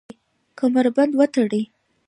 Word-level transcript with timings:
کمربند 0.59 1.11
وتړئ 1.19 1.63